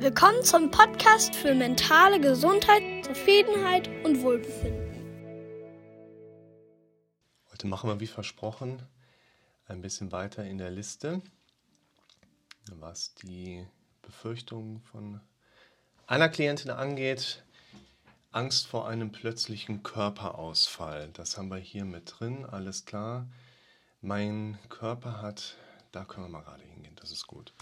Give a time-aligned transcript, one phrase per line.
[0.00, 4.96] Willkommen zum Podcast für mentale Gesundheit, Zufriedenheit und Wohlbefinden.
[7.52, 8.82] Heute machen wir wie versprochen
[9.66, 11.20] ein bisschen weiter in der Liste,
[12.72, 13.66] was die
[14.00, 15.20] Befürchtungen von
[16.06, 17.44] einer Klientin angeht.
[18.32, 21.10] Angst vor einem plötzlichen Körperausfall.
[21.12, 23.28] Das haben wir hier mit drin, alles klar.
[24.00, 25.58] Mein Körper hat,
[25.92, 27.52] da können wir mal gerade hingehen, das ist gut.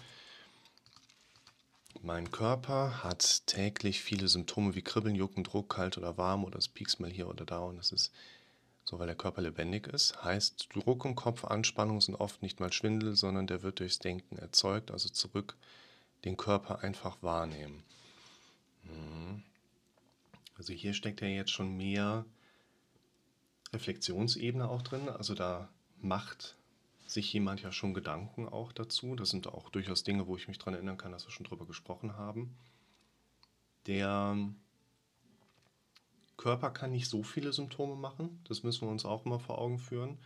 [2.03, 6.69] Mein Körper hat täglich viele Symptome wie Kribbeln, Jucken, Druck, kalt oder warm oder es
[6.69, 8.13] piekst mal hier oder da und das ist
[8.85, 10.25] so, weil der Körper lebendig ist.
[10.25, 14.39] Heißt, Druck im Kopf, Anspannung sind oft nicht mal Schwindel, sondern der wird durchs Denken
[14.39, 15.57] erzeugt, also zurück
[16.25, 17.83] den Körper einfach wahrnehmen.
[18.85, 19.43] Mhm.
[20.57, 22.25] Also hier steckt ja jetzt schon mehr
[23.73, 25.69] Reflexionsebene auch drin, also da
[26.01, 26.57] macht
[27.11, 29.17] sich jemand ja schon Gedanken auch dazu.
[29.17, 31.67] Das sind auch durchaus Dinge, wo ich mich daran erinnern kann, dass wir schon drüber
[31.67, 32.55] gesprochen haben.
[33.87, 34.37] Der
[36.37, 38.41] Körper kann nicht so viele Symptome machen.
[38.45, 40.19] Das müssen wir uns auch immer vor Augen führen.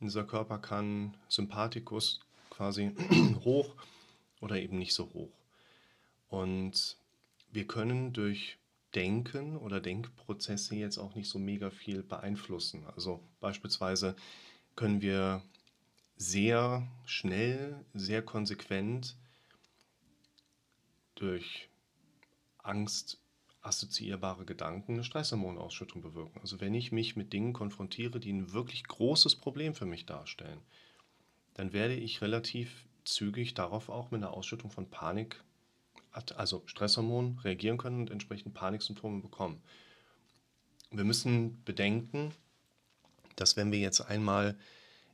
[0.00, 2.94] Unser Körper kann Sympathikus quasi
[3.44, 3.74] hoch
[4.40, 5.32] oder eben nicht so hoch.
[6.28, 6.96] Und
[7.50, 8.58] wir können durch
[8.94, 12.84] Denken oder Denkprozesse jetzt auch nicht so mega viel beeinflussen.
[12.94, 14.16] Also beispielsweise
[14.76, 15.42] können wir
[16.20, 19.16] sehr schnell, sehr konsequent
[21.14, 21.70] durch
[22.58, 23.18] Angst
[23.62, 26.38] assoziierbare Gedanken eine Stresshormonausschüttung bewirken.
[26.42, 30.60] Also wenn ich mich mit Dingen konfrontiere, die ein wirklich großes Problem für mich darstellen,
[31.54, 35.42] dann werde ich relativ zügig darauf auch mit einer Ausschüttung von Panik,
[36.12, 39.62] also Stresshormon, reagieren können und entsprechend Paniksymptome bekommen.
[40.90, 42.34] Wir müssen bedenken,
[43.36, 44.58] dass wenn wir jetzt einmal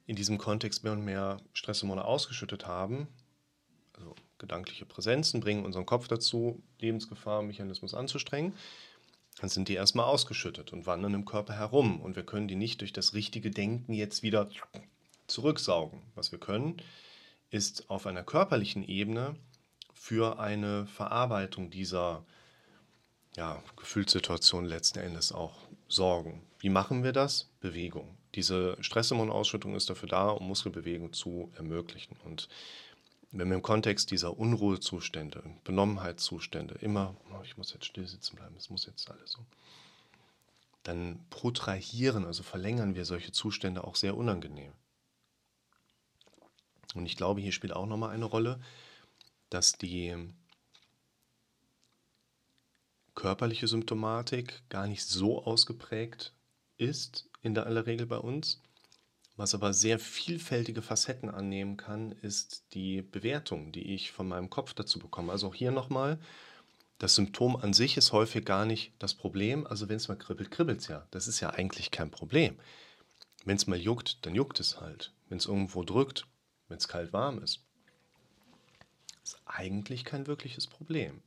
[0.07, 3.09] in diesem Kontext mehr und mehr Stresshormone ausgeschüttet haben,
[3.95, 8.55] also gedankliche Präsenzen bringen unseren Kopf dazu, Lebensgefahrmechanismus anzustrengen,
[9.41, 12.81] dann sind die erstmal ausgeschüttet und wandern im Körper herum und wir können die nicht
[12.81, 14.49] durch das richtige Denken jetzt wieder
[15.27, 16.03] zurücksaugen.
[16.15, 16.77] Was wir können,
[17.51, 19.37] ist auf einer körperlichen Ebene
[19.93, 22.25] für eine Verarbeitung dieser
[23.37, 25.57] ja, Gefühlssituation letzten Endes auch
[25.89, 26.43] sorgen.
[26.59, 27.51] Wie machen wir das?
[27.61, 28.17] Bewegung.
[28.37, 32.17] Diese Stresshormonausschüttung ist dafür da, um Muskelbewegung zu ermöglichen.
[32.25, 32.49] Und
[33.33, 38.55] wenn wir im Kontext dieser Unruhezustände, Benommenheitszustände immer, oh, ich muss jetzt still sitzen bleiben,
[38.57, 39.39] es muss jetzt alles so,
[40.83, 44.73] dann protrahieren, also verlängern wir solche Zustände auch sehr unangenehm.
[46.95, 48.61] Und ich glaube, hier spielt auch nochmal eine Rolle,
[49.49, 50.15] dass die
[53.15, 56.35] körperliche Symptomatik gar nicht so ausgeprägt
[56.77, 58.61] ist in der aller Regel bei uns.
[59.37, 64.73] Was aber sehr vielfältige Facetten annehmen kann, ist die Bewertung, die ich von meinem Kopf
[64.73, 65.31] dazu bekomme.
[65.33, 66.19] Also auch hier nochmal,
[66.99, 69.67] das Symptom an sich ist häufig gar nicht das Problem.
[69.67, 71.07] Also wenn es mal kribbelt, kribbelt es ja.
[71.11, 72.59] Das ist ja eigentlich kein Problem.
[73.45, 75.13] Wenn es mal juckt, dann juckt es halt.
[75.29, 76.27] Wenn es irgendwo drückt,
[76.69, 77.61] wenn es kalt warm ist,
[79.23, 81.23] ist eigentlich kein wirkliches Problem.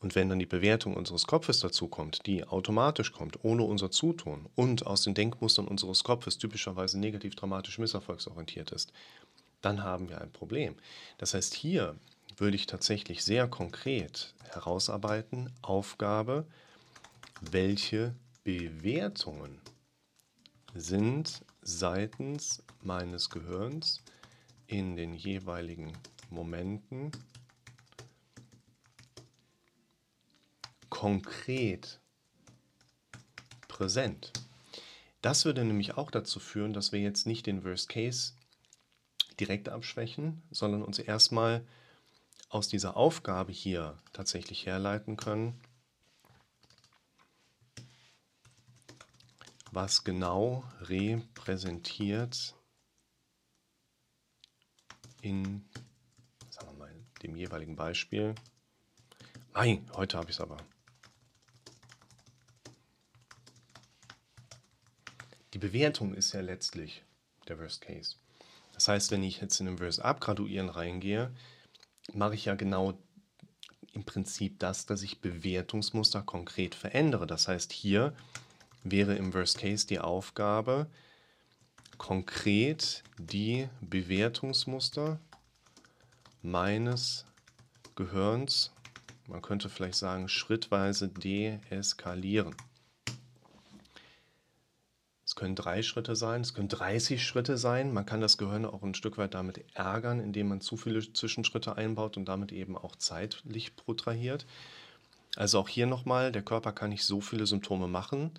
[0.00, 4.48] Und wenn dann die Bewertung unseres Kopfes dazu kommt, die automatisch kommt, ohne unser Zutun
[4.54, 8.92] und aus den Denkmustern unseres Kopfes typischerweise negativ dramatisch misserfolgsorientiert ist,
[9.60, 10.76] dann haben wir ein Problem.
[11.18, 11.96] Das heißt, hier
[12.36, 16.46] würde ich tatsächlich sehr konkret herausarbeiten, Aufgabe,
[17.40, 19.60] welche Bewertungen
[20.74, 24.00] sind seitens meines Gehirns
[24.66, 25.92] in den jeweiligen
[26.30, 27.10] Momenten
[30.98, 32.00] konkret
[33.68, 34.32] präsent.
[35.22, 38.32] Das würde nämlich auch dazu führen, dass wir jetzt nicht den Worst Case
[39.38, 41.64] direkt abschwächen, sondern uns erstmal
[42.48, 45.60] aus dieser Aufgabe hier tatsächlich herleiten können,
[49.70, 52.56] was genau repräsentiert
[55.22, 55.64] in
[56.50, 58.34] sagen wir mal, dem jeweiligen Beispiel.
[59.54, 60.56] Nein, heute habe ich es aber.
[65.58, 67.02] Die Bewertung ist ja letztlich
[67.48, 68.14] der Worst Case.
[68.74, 71.32] Das heißt, wenn ich jetzt in einem Verse abgraduieren reingehe,
[72.12, 72.96] mache ich ja genau
[73.92, 77.26] im Prinzip das, dass ich Bewertungsmuster konkret verändere.
[77.26, 78.14] Das heißt, hier
[78.84, 80.86] wäre im Worst Case die Aufgabe,
[81.96, 85.18] konkret die Bewertungsmuster
[86.40, 87.26] meines
[87.96, 88.70] Gehirns,
[89.26, 92.54] man könnte vielleicht sagen, schrittweise deeskalieren
[95.36, 97.92] können drei Schritte sein, es können 30 Schritte sein.
[97.92, 101.76] Man kann das Gehirn auch ein Stück weit damit ärgern, indem man zu viele Zwischenschritte
[101.76, 104.46] einbaut und damit eben auch zeitlich protrahiert.
[105.36, 108.32] Also auch hier nochmal, der Körper kann nicht so viele Symptome machen.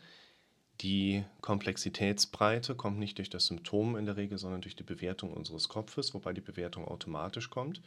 [0.81, 5.69] Die Komplexitätsbreite kommt nicht durch das Symptom in der Regel, sondern durch die Bewertung unseres
[5.69, 7.81] Kopfes, wobei die Bewertung automatisch kommt.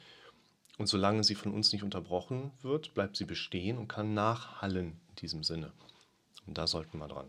[0.78, 5.16] Und solange sie von uns nicht unterbrochen wird, bleibt sie bestehen und kann nachhallen in
[5.16, 5.72] diesem Sinne.
[6.46, 7.26] Und da sollten wir dran.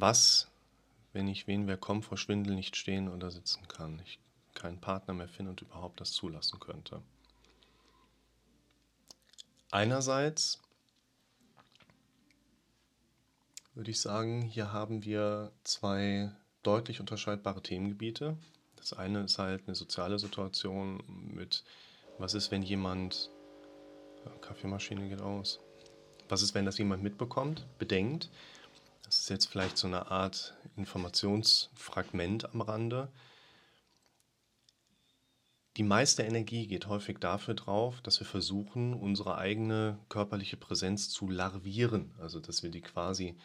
[0.00, 0.48] Was,
[1.12, 4.00] wenn ich wen wer kommt vor Schwindel nicht stehen oder sitzen kann?
[4.06, 4.18] Ich
[4.54, 7.02] keinen Partner mehr finde und überhaupt das zulassen könnte.
[9.70, 10.58] Einerseits
[13.74, 16.32] würde ich sagen, hier haben wir zwei
[16.62, 18.38] deutlich unterscheidbare Themengebiete.
[18.76, 21.02] Das eine ist halt eine soziale Situation
[21.34, 21.62] mit,
[22.18, 23.30] was ist, wenn jemand,
[24.40, 25.60] Kaffeemaschine geht aus,
[26.28, 28.30] was ist, wenn das jemand mitbekommt, bedenkt.
[29.10, 33.12] Das ist jetzt vielleicht so eine Art Informationsfragment am Rande
[35.76, 41.30] die meiste Energie geht häufig dafür drauf, dass wir versuchen, unsere eigene körperliche Präsenz zu
[41.30, 43.36] larvieren, also dass wir die quasi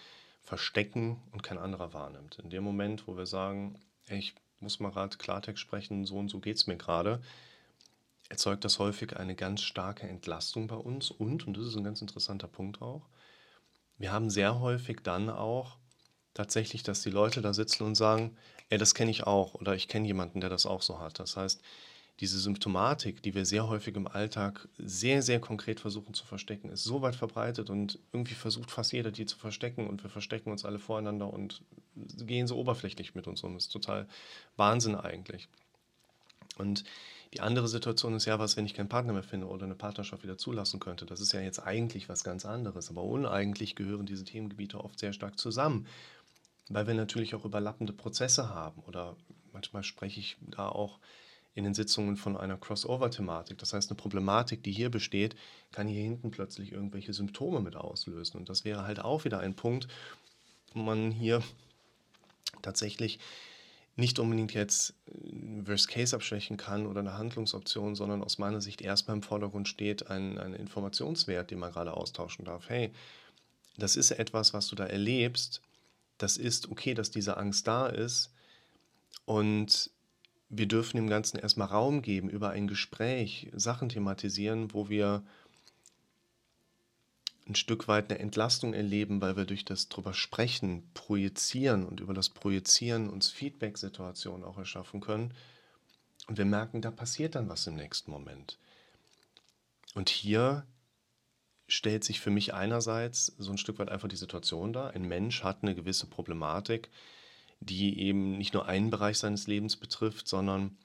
[0.42, 2.40] verstecken und kein anderer wahrnimmt.
[2.40, 6.30] In dem Moment, wo wir sagen, ey, ich muss mal gerade Klartext sprechen, so und
[6.30, 7.22] so geht es mir gerade,
[8.28, 12.02] erzeugt das häufig eine ganz starke Entlastung bei uns und, und das ist ein ganz
[12.02, 13.08] interessanter Punkt auch,
[13.98, 15.78] wir haben sehr häufig dann auch
[16.34, 18.36] tatsächlich, dass die Leute da sitzen und sagen,
[18.70, 21.20] ey, das kenne ich auch oder ich kenne jemanden, der das auch so hat.
[21.20, 21.62] Das heißt,
[22.22, 26.84] diese Symptomatik, die wir sehr häufig im Alltag sehr, sehr konkret versuchen zu verstecken, ist
[26.84, 30.64] so weit verbreitet und irgendwie versucht fast jeder, die zu verstecken und wir verstecken uns
[30.64, 31.62] alle voreinander und
[31.96, 33.54] gehen so oberflächlich mit uns um.
[33.56, 34.08] Das ist total
[34.56, 35.50] Wahnsinn eigentlich.
[36.58, 36.86] Und
[37.36, 40.24] die andere Situation ist ja, was, wenn ich keinen Partner mehr finde oder eine Partnerschaft
[40.24, 41.06] wieder zulassen könnte.
[41.06, 42.90] Das ist ja jetzt eigentlich was ganz anderes.
[42.90, 45.86] Aber uneigentlich gehören diese Themengebiete oft sehr stark zusammen,
[46.70, 48.82] weil wir natürlich auch überlappende Prozesse haben.
[48.84, 49.18] Oder
[49.52, 51.00] manchmal spreche ich da auch
[51.56, 53.58] in den Sitzungen von einer Crossover-Thematik.
[53.58, 55.36] Das heißt, eine Problematik, die hier besteht,
[55.74, 58.38] kann hier hinten plötzlich irgendwelche Symptome mit auslösen.
[58.38, 59.90] Und das wäre halt auch wieder ein Punkt,
[60.74, 61.44] wo man hier
[62.62, 63.20] tatsächlich
[63.96, 69.18] nicht unbedingt jetzt Worst Case abschwächen kann oder eine Handlungsoption, sondern aus meiner Sicht erstmal
[69.18, 72.70] im Vordergrund steht ein, ein Informationswert, den man gerade austauschen darf.
[72.70, 72.92] Hey,
[73.78, 75.62] das ist etwas, was du da erlebst.
[76.18, 78.34] Das ist okay, dass diese Angst da ist.
[79.26, 79.90] Und
[80.50, 85.24] wir dürfen dem Ganzen erstmal Raum geben, über ein Gespräch Sachen thematisieren, wo wir
[87.48, 92.14] ein Stück weit eine Entlastung erleben, weil wir durch das drüber sprechen, projizieren und über
[92.14, 95.34] das Projizieren uns Feedback-Situationen auch erschaffen können.
[96.28, 98.58] Und wir merken, da passiert dann was im nächsten Moment.
[99.94, 100.66] Und hier
[101.68, 104.92] stellt sich für mich einerseits so ein Stück weit einfach die Situation dar.
[104.92, 106.90] Ein Mensch hat eine gewisse Problematik,
[107.60, 110.78] die eben nicht nur einen Bereich seines Lebens betrifft, sondern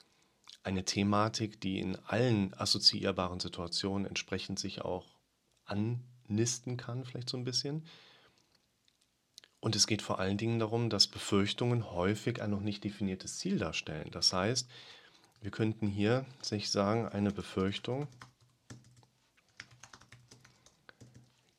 [0.62, 5.06] eine Thematik, die in allen assoziierbaren Situationen entsprechend sich auch
[6.30, 7.84] annisten kann, vielleicht so ein bisschen.
[9.60, 13.58] Und es geht vor allen Dingen darum, dass Befürchtungen häufig ein noch nicht definiertes Ziel
[13.58, 14.10] darstellen.
[14.10, 14.68] Das heißt,
[15.42, 18.08] wir könnten hier sich sagen, eine Befürchtung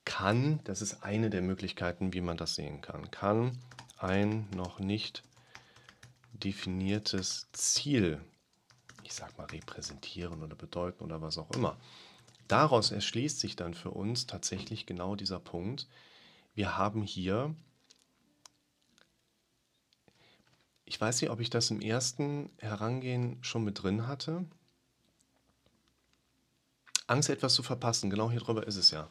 [0.06, 3.57] kann, das ist eine der Möglichkeiten, wie man das sehen kann, kann
[3.97, 5.23] ein noch nicht
[6.33, 8.19] definiertes Ziel,
[9.04, 11.78] ich sag mal repräsentieren oder bedeuten oder was auch immer.
[12.51, 15.87] Daraus erschließt sich dann für uns tatsächlich genau dieser Punkt.
[16.53, 17.55] Wir haben hier,
[20.83, 24.45] ich weiß nicht, ob ich das im ersten Herangehen schon mit drin hatte.
[27.07, 29.09] Angst, etwas zu verpassen, genau hier drüber ist es ja.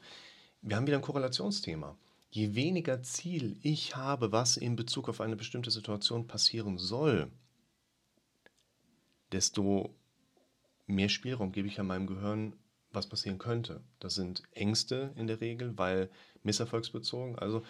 [0.61, 1.97] Wir haben wieder ein Korrelationsthema
[2.30, 7.30] je weniger Ziel ich habe, was in Bezug auf eine bestimmte Situation passieren soll,
[9.32, 9.94] desto
[10.87, 12.54] mehr Spielraum gebe ich an meinem Gehirn,
[12.92, 13.80] was passieren könnte.
[14.00, 16.11] Das sind Ängste in der Regel, weil
[16.42, 17.38] misserfolgsbezogen.
[17.38, 17.62] Also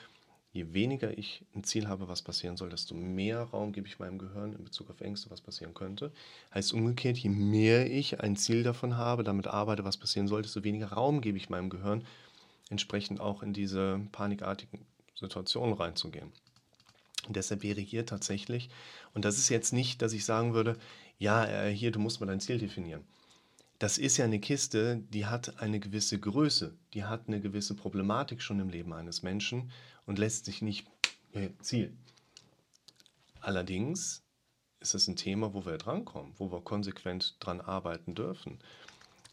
[0.52, 4.18] je weniger ich ein Ziel habe, was passieren soll, desto mehr Raum gebe ich meinem
[4.18, 6.12] Gehirn in Bezug auf Ängste, was passieren könnte.
[6.54, 10.64] Heißt umgekehrt, je mehr ich ein Ziel davon habe, damit arbeite, was passieren soll, desto
[10.64, 12.04] weniger Raum gebe ich meinem Gehirn,
[12.68, 14.80] entsprechend auch in diese panikartigen
[15.14, 16.32] Situationen reinzugehen.
[17.26, 18.70] Und deshalb wäre hier tatsächlich,
[19.14, 20.76] und das ist jetzt nicht, dass ich sagen würde,
[21.18, 23.04] ja, äh, hier, du musst mal dein Ziel definieren.
[23.80, 28.42] Das ist ja eine Kiste, die hat eine gewisse Größe, die hat eine gewisse Problematik
[28.42, 29.72] schon im Leben eines Menschen
[30.04, 30.86] und lässt sich nicht
[31.32, 31.96] ja, Ziel.
[33.40, 34.22] Allerdings
[34.80, 38.58] ist es ein Thema, wo wir drankommen, wo wir konsequent dran arbeiten dürfen.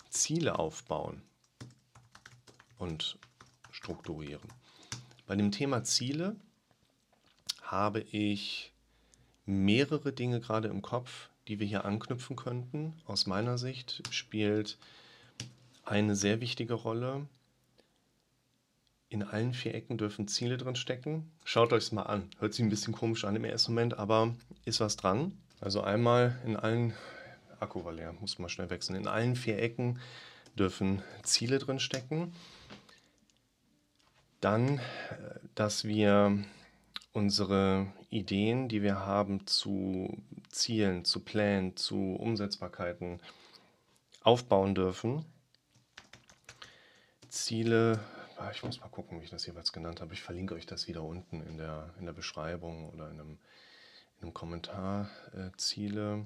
[0.09, 1.21] Ziele aufbauen
[2.77, 3.19] und
[3.69, 4.49] strukturieren.
[5.25, 6.37] Bei dem Thema Ziele
[7.63, 8.71] habe ich
[9.45, 12.93] mehrere Dinge gerade im Kopf, die wir hier anknüpfen könnten.
[13.05, 14.77] Aus meiner Sicht spielt
[15.85, 17.27] eine sehr wichtige Rolle.
[19.09, 21.31] In allen vier Ecken dürfen Ziele drin stecken.
[21.45, 22.29] Schaut euch es mal an.
[22.39, 24.35] Hört sich ein bisschen komisch an im ersten Moment, aber
[24.65, 25.37] ist was dran.
[25.61, 26.93] Also einmal in allen,
[27.59, 28.97] Akku war leer, muss man schnell wechseln.
[28.97, 29.99] In allen vier Ecken
[30.57, 32.33] dürfen Ziele drin stecken.
[34.41, 34.81] Dann, äh,
[35.55, 36.37] dass wir
[37.13, 40.17] unsere Ideen, die wir haben zu
[40.49, 43.19] Zielen, zu Plänen, zu Umsetzbarkeiten
[44.23, 45.25] aufbauen dürfen.
[47.29, 47.99] Ziele,
[48.37, 50.13] ah, ich muss mal gucken, wie ich das jeweils genannt habe.
[50.13, 53.37] Ich verlinke euch das wieder unten in der, in der Beschreibung oder in einem,
[54.17, 55.09] in einem Kommentar.
[55.33, 56.25] Äh, Ziele,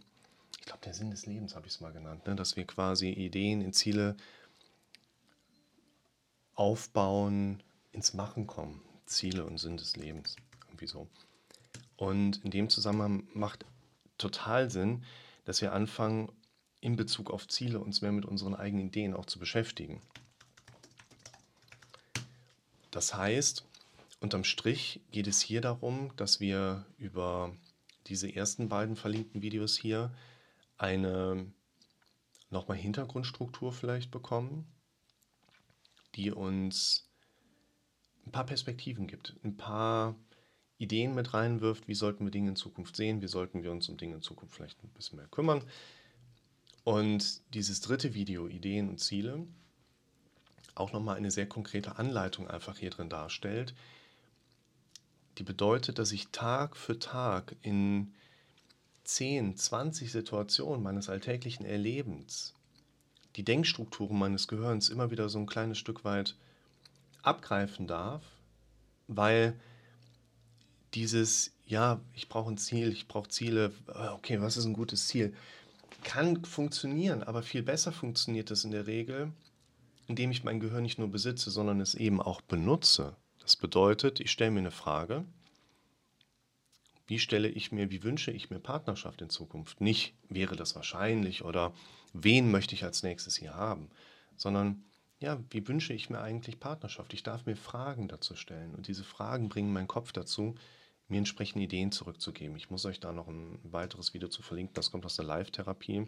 [0.59, 2.35] ich glaube, der Sinn des Lebens habe ich es mal genannt, ne?
[2.35, 4.15] dass wir quasi Ideen in Ziele
[6.53, 8.81] aufbauen, ins Machen kommen.
[9.05, 10.35] Ziele und Sinn des Lebens
[10.67, 11.07] irgendwie so.
[12.01, 13.63] Und in dem Zusammenhang macht
[14.17, 15.03] total Sinn,
[15.45, 16.31] dass wir anfangen,
[16.79, 20.01] in Bezug auf Ziele uns mehr mit unseren eigenen Ideen auch zu beschäftigen.
[22.89, 23.67] Das heißt,
[24.19, 27.55] unterm Strich geht es hier darum, dass wir über
[28.07, 30.11] diese ersten beiden verlinkten Videos hier
[30.79, 31.53] eine
[32.49, 34.65] nochmal Hintergrundstruktur vielleicht bekommen,
[36.15, 37.07] die uns
[38.25, 40.15] ein paar Perspektiven gibt, ein paar
[40.81, 43.97] Ideen mit reinwirft, wie sollten wir Dinge in Zukunft sehen, wie sollten wir uns um
[43.97, 45.63] Dinge in Zukunft vielleicht ein bisschen mehr kümmern.
[46.83, 49.45] Und dieses dritte Video, Ideen und Ziele,
[50.73, 53.75] auch nochmal eine sehr konkrete Anleitung einfach hier drin darstellt,
[55.37, 58.13] die bedeutet, dass ich Tag für Tag in
[59.03, 62.53] 10, 20 Situationen meines alltäglichen Erlebens
[63.35, 66.35] die Denkstrukturen meines Gehirns immer wieder so ein kleines Stück weit
[67.21, 68.23] abgreifen darf,
[69.07, 69.55] weil
[70.93, 75.07] dieses, ja, ich brauche ein Ziel, ich brauche Ziele, äh, okay, was ist ein gutes
[75.07, 75.33] Ziel?
[76.03, 79.31] Kann funktionieren, aber viel besser funktioniert es in der Regel,
[80.07, 83.15] indem ich mein Gehirn nicht nur besitze, sondern es eben auch benutze.
[83.39, 85.25] Das bedeutet, ich stelle mir eine Frage,
[87.07, 89.81] wie stelle ich mir, wie wünsche ich mir Partnerschaft in Zukunft?
[89.81, 91.73] Nicht, wäre das wahrscheinlich oder
[92.13, 93.89] wen möchte ich als nächstes hier haben,
[94.37, 94.83] sondern
[95.19, 97.13] ja, wie wünsche ich mir eigentlich Partnerschaft?
[97.13, 100.55] Ich darf mir Fragen dazu stellen und diese Fragen bringen meinen Kopf dazu,
[101.11, 102.55] mir entsprechende Ideen zurückzugeben.
[102.55, 106.05] Ich muss euch da noch ein weiteres Video zu verlinken, das kommt aus der Live-Therapie.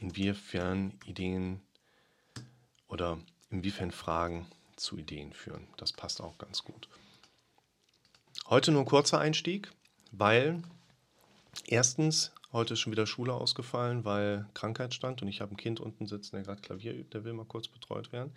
[0.00, 1.60] Inwiefern Ideen
[2.88, 3.18] oder
[3.50, 5.66] inwiefern Fragen zu Ideen führen.
[5.76, 6.88] Das passt auch ganz gut.
[8.48, 9.70] Heute nur ein kurzer Einstieg,
[10.12, 10.62] weil
[11.66, 15.80] erstens heute ist schon wieder Schule ausgefallen, weil Krankheit stand und ich habe ein Kind
[15.80, 18.32] unten sitzen, der gerade Klavier übt, der will mal kurz betreut werden.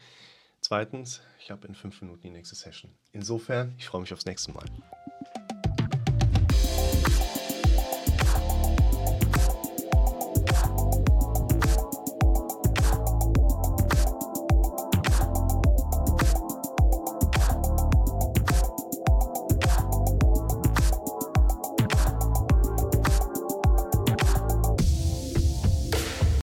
[0.68, 2.92] Zweitens, ich habe in fünf Minuten die nächste Session.
[3.12, 4.66] Insofern, ich freue mich aufs nächste Mal.